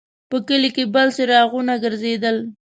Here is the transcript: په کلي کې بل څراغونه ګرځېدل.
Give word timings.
په 0.29 0.37
کلي 0.47 0.69
کې 0.75 0.83
بل 0.93 1.07
څراغونه 1.15 1.73
ګرځېدل. 1.83 2.37